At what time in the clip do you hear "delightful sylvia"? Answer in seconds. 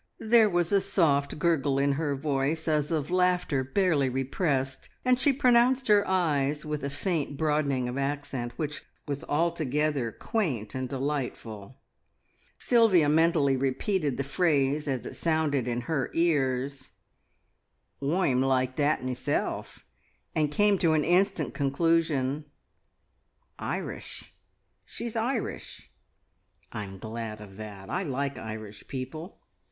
10.89-13.09